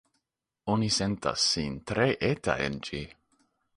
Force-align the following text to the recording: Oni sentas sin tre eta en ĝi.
Oni 0.75 0.87
sentas 0.95 1.45
sin 1.51 1.75
tre 1.91 2.07
eta 2.31 2.57
en 2.69 2.81
ĝi. 2.89 3.03